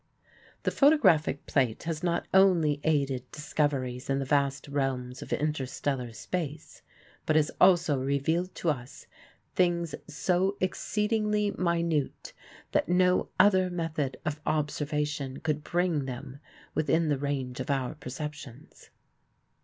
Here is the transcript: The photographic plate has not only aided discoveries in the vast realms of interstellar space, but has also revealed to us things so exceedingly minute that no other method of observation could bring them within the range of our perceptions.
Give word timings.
The 0.63 0.71
photographic 0.71 1.45
plate 1.45 1.83
has 1.83 2.01
not 2.01 2.27
only 2.33 2.81
aided 2.83 3.31
discoveries 3.31 4.09
in 4.09 4.17
the 4.17 4.25
vast 4.25 4.67
realms 4.67 5.21
of 5.21 5.31
interstellar 5.31 6.11
space, 6.11 6.81
but 7.27 7.35
has 7.35 7.51
also 7.61 7.99
revealed 7.99 8.55
to 8.55 8.71
us 8.71 9.05
things 9.53 9.93
so 10.07 10.57
exceedingly 10.59 11.51
minute 11.51 12.33
that 12.71 12.89
no 12.89 13.29
other 13.39 13.69
method 13.69 14.17
of 14.25 14.41
observation 14.43 15.37
could 15.39 15.63
bring 15.63 16.05
them 16.05 16.39
within 16.73 17.09
the 17.09 17.19
range 17.19 17.59
of 17.59 17.69
our 17.69 17.93
perceptions. 17.93 18.89